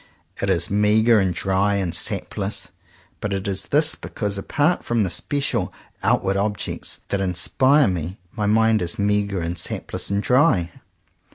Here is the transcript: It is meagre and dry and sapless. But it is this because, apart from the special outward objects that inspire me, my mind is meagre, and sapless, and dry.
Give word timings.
It 0.41 0.49
is 0.49 0.71
meagre 0.71 1.19
and 1.19 1.31
dry 1.31 1.75
and 1.75 1.93
sapless. 1.93 2.69
But 3.19 3.33
it 3.35 3.47
is 3.47 3.67
this 3.67 3.93
because, 3.93 4.35
apart 4.35 4.83
from 4.83 5.03
the 5.03 5.11
special 5.11 5.71
outward 6.01 6.37
objects 6.37 7.01
that 7.09 7.21
inspire 7.21 7.87
me, 7.87 8.17
my 8.31 8.47
mind 8.47 8.81
is 8.81 8.97
meagre, 8.97 9.41
and 9.41 9.59
sapless, 9.59 10.09
and 10.09 10.23
dry. 10.23 10.71